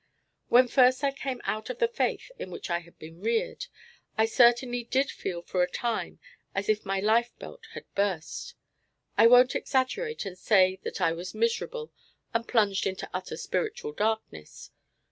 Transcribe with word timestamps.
When 0.49 0.67
first 0.67 1.03
I 1.03 1.11
came 1.11 1.41
out 1.43 1.69
of 1.69 1.77
the 1.77 1.87
faith 1.87 2.31
in 2.39 2.49
which 2.49 2.71
I 2.71 2.79
had 2.79 2.97
been 2.97 3.21
reared, 3.21 3.67
I 4.17 4.25
certainly 4.25 4.83
did 4.83 5.11
feel 5.11 5.43
for 5.43 5.61
a 5.61 5.69
time 5.69 6.19
as 6.55 6.67
if 6.69 6.87
my 6.87 6.99
life 6.99 7.37
belt 7.37 7.67
had 7.75 7.85
burst. 7.93 8.55
I 9.15 9.27
won't 9.27 9.53
exaggerate 9.53 10.25
and 10.25 10.35
say 10.39 10.79
that 10.81 11.01
I 11.01 11.11
was 11.11 11.35
miserable 11.35 11.93
and 12.33 12.47
plunged 12.47 12.87
in 12.87 12.97
utter 13.13 13.37
spiritual 13.37 13.91
darkness. 13.91 14.71